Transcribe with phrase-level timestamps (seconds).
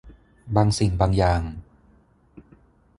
[0.55, 1.41] บางสิ่งบางอย่าง